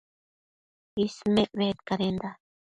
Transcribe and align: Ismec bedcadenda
Ismec 1.05 1.51
bedcadenda 1.57 2.31